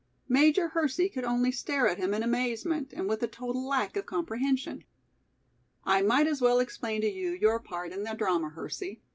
Major 0.27 0.69
Hersey 0.69 1.09
could 1.09 1.23
only 1.25 1.51
stare 1.51 1.87
at 1.87 1.99
him 1.99 2.11
in 2.15 2.23
amazement, 2.23 2.91
and 2.91 3.07
with 3.07 3.21
a 3.21 3.27
total 3.27 3.63
lack 3.67 3.95
of 3.95 4.07
comprehension. 4.07 4.83
"I 5.83 6.01
might 6.01 6.25
as 6.25 6.41
well 6.41 6.59
explain 6.59 7.01
to 7.01 7.07
you 7.07 7.29
your 7.29 7.59
part 7.59 7.91
in 7.91 8.01
the 8.01 8.15
drama, 8.15 8.49
Hersey. 8.49 9.03